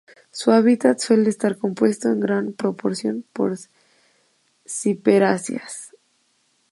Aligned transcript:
Su 0.31 0.49
hábitat 0.49 0.97
suele 0.97 1.29
estar 1.29 1.59
compuesto 1.59 2.07
en 2.09 2.21
gran 2.21 2.53
proporción 2.53 3.23
por 3.33 3.55
ciperáceas. 4.65 5.91